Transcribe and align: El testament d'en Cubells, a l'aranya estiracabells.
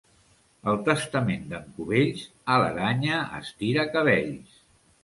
El 0.71 0.79
testament 0.87 1.45
d'en 1.53 1.69
Cubells, 1.75 2.25
a 2.55 2.57
l'aranya 2.65 3.21
estiracabells. 3.43 4.63